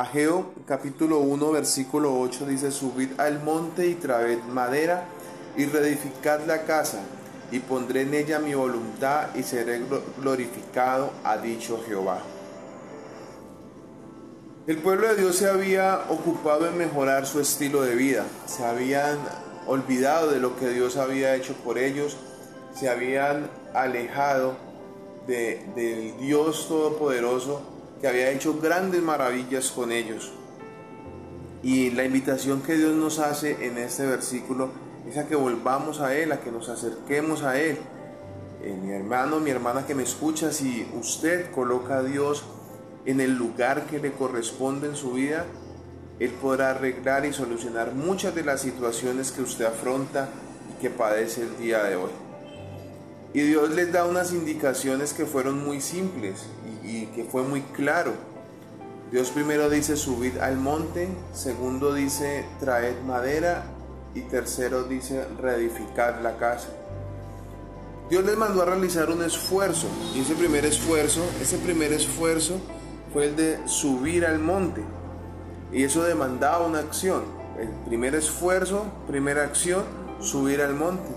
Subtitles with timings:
[0.00, 5.04] Ageo capítulo 1 versículo 8 dice, subid al monte y traed madera
[5.58, 7.00] y reedificad la casa
[7.52, 9.82] y pondré en ella mi voluntad y seré
[10.18, 12.22] glorificado, ha dicho Jehová.
[14.66, 19.18] El pueblo de Dios se había ocupado en mejorar su estilo de vida, se habían
[19.66, 22.16] olvidado de lo que Dios había hecho por ellos,
[22.74, 24.56] se habían alejado
[25.26, 30.32] de, del Dios Todopoderoso que había hecho grandes maravillas con ellos.
[31.62, 34.70] Y la invitación que Dios nos hace en este versículo
[35.08, 37.78] es a que volvamos a Él, a que nos acerquemos a Él.
[38.62, 42.44] Eh, mi hermano, mi hermana que me escucha, si usted coloca a Dios
[43.04, 45.44] en el lugar que le corresponde en su vida,
[46.18, 50.28] Él podrá arreglar y solucionar muchas de las situaciones que usted afronta
[50.70, 52.10] y que padece el día de hoy.
[53.32, 56.46] Y Dios les da unas indicaciones que fueron muy simples
[56.90, 58.12] y, que fue muy claro.
[59.10, 63.64] Dios primero dice subid al monte, segundo dice traed madera
[64.14, 66.68] y tercero dice reedificar la casa.
[68.08, 72.60] Dios les mandó a realizar un esfuerzo y ese primer esfuerzo, ese primer esfuerzo
[73.12, 74.82] fue el de subir al monte
[75.72, 77.22] y eso demandaba una acción.
[77.58, 79.84] El primer esfuerzo, primera acción,
[80.20, 81.10] subir al monte.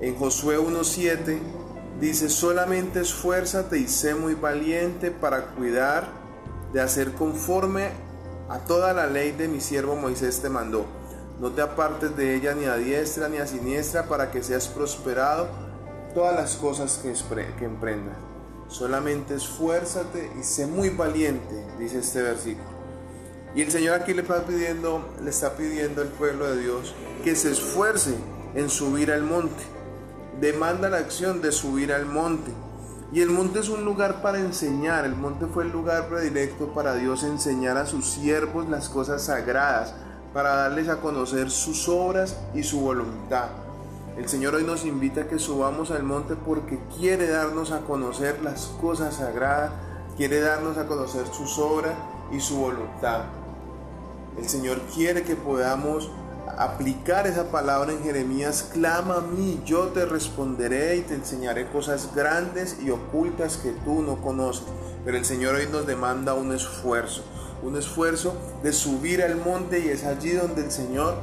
[0.00, 1.38] En Josué 1.7
[2.00, 6.08] dice, solamente esfuérzate y sé muy valiente para cuidar
[6.72, 7.90] de hacer conforme
[8.48, 10.86] a toda la ley de mi siervo Moisés te mandó
[11.40, 15.48] no te apartes de ella ni a diestra ni a siniestra para que seas prosperado
[16.14, 17.14] todas las cosas que,
[17.58, 18.16] que emprendas.
[18.68, 22.68] Solamente esfuérzate y sé muy valiente, dice este versículo.
[23.54, 27.34] Y el Señor aquí le está pidiendo, le está pidiendo al pueblo de Dios que
[27.34, 28.14] se esfuerce
[28.54, 29.62] en subir al monte.
[30.38, 32.52] Demanda la acción de subir al monte.
[33.12, 35.04] Y el monte es un lugar para enseñar.
[35.04, 39.94] El monte fue el lugar predilecto para Dios enseñar a sus siervos las cosas sagradas,
[40.32, 43.48] para darles a conocer sus obras y su voluntad.
[44.16, 48.40] El Señor hoy nos invita a que subamos al monte porque quiere darnos a conocer
[48.42, 49.72] las cosas sagradas,
[50.16, 51.94] quiere darnos a conocer sus obras
[52.30, 53.22] y su voluntad.
[54.38, 56.10] El Señor quiere que podamos
[56.60, 62.10] aplicar esa palabra en Jeremías, clama a mí, yo te responderé y te enseñaré cosas
[62.14, 64.64] grandes y ocultas que tú no conoces.
[65.02, 67.24] Pero el Señor hoy nos demanda un esfuerzo,
[67.62, 71.14] un esfuerzo de subir al monte y es allí donde el Señor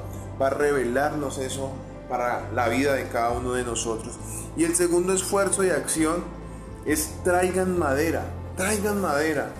[0.41, 1.69] va a revelarnos eso
[2.09, 4.15] para la vida de cada uno de nosotros.
[4.55, 6.23] Y el segundo esfuerzo y acción
[6.83, 8.23] es traigan madera,
[8.55, 9.51] traigan madera.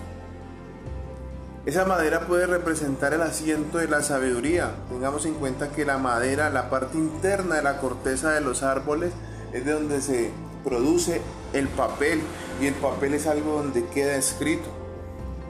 [1.68, 4.70] Esa madera puede representar el asiento de la sabiduría.
[4.88, 9.12] Tengamos en cuenta que la madera, la parte interna de la corteza de los árboles,
[9.52, 10.30] es de donde se
[10.64, 11.20] produce
[11.52, 12.22] el papel
[12.58, 14.70] y el papel es algo donde queda escrito.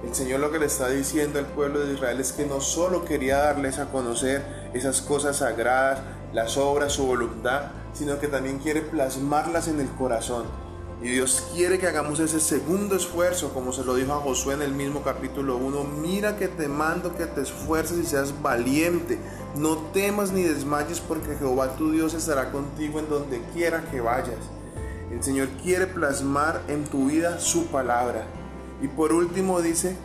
[0.04, 3.04] El Señor lo que le está diciendo al pueblo de Israel es que no solo
[3.04, 4.42] quería darles a conocer
[4.74, 6.00] esas cosas sagradas,
[6.32, 10.46] las obras, su voluntad, sino que también quiere plasmarlas en el corazón.
[11.00, 14.62] Y Dios quiere que hagamos ese segundo esfuerzo, como se lo dijo a Josué en
[14.62, 15.84] el mismo capítulo 1.
[16.02, 19.16] Mira que te mando que te esfuerces y seas valiente.
[19.54, 24.38] No temas ni desmayes porque Jehová tu Dios estará contigo en donde quiera que vayas.
[25.12, 28.24] El Señor quiere plasmar en tu vida su palabra.
[28.82, 29.96] Y por último dice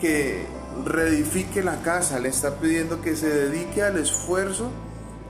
[0.00, 0.44] que
[0.84, 4.70] reedifique la casa, le está pidiendo que se dedique al esfuerzo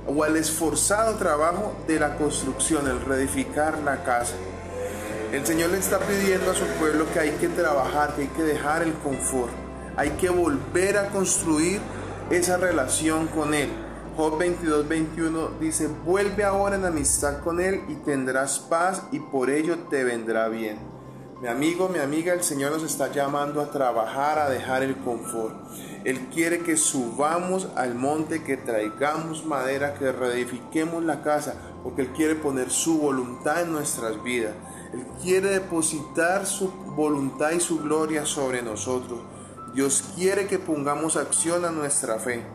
[0.06, 4.34] o al esforzado trabajo de la construcción, el reedificar la casa.
[5.34, 8.44] El Señor le está pidiendo a su pueblo que hay que trabajar, que hay que
[8.44, 9.50] dejar el confort,
[9.96, 11.80] hay que volver a construir
[12.30, 13.68] esa relación con Él.
[14.16, 19.50] Job 22, 21 dice, vuelve ahora en amistad con Él y tendrás paz y por
[19.50, 20.78] ello te vendrá bien.
[21.42, 25.56] Mi amigo, mi amiga, el Señor nos está llamando a trabajar, a dejar el confort.
[26.04, 32.08] Él quiere que subamos al monte, que traigamos madera, que reedifiquemos la casa, porque Él
[32.14, 34.54] quiere poner su voluntad en nuestras vidas.
[34.94, 39.18] Él quiere depositar su voluntad y su gloria sobre nosotros.
[39.74, 42.46] Dios quiere que pongamos acción a nuestra fe.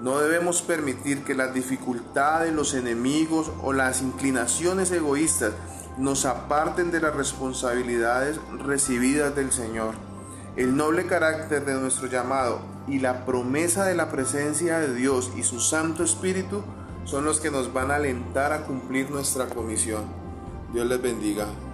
[0.00, 5.54] No debemos permitir que las dificultades, los enemigos o las inclinaciones egoístas
[5.98, 9.94] nos aparten de las responsabilidades recibidas del Señor.
[10.54, 15.42] El noble carácter de nuestro llamado y la promesa de la presencia de Dios y
[15.42, 16.62] su Santo Espíritu
[17.04, 20.25] son los que nos van a alentar a cumplir nuestra comisión.
[20.76, 21.65] Dios les bendiga.